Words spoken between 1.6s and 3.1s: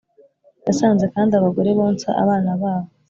bonsa abana babo.